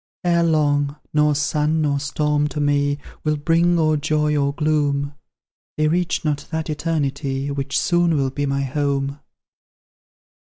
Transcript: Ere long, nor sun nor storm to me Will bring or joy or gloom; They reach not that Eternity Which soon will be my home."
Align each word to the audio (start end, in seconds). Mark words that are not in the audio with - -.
Ere 0.23 0.41
long, 0.41 0.95
nor 1.13 1.35
sun 1.35 1.79
nor 1.79 1.99
storm 1.99 2.47
to 2.47 2.59
me 2.59 2.97
Will 3.23 3.37
bring 3.37 3.77
or 3.77 3.97
joy 3.97 4.35
or 4.35 4.51
gloom; 4.51 5.13
They 5.77 5.87
reach 5.89 6.25
not 6.25 6.47
that 6.49 6.71
Eternity 6.71 7.51
Which 7.51 7.77
soon 7.79 8.15
will 8.17 8.31
be 8.31 8.47
my 8.47 8.61
home." 8.63 9.19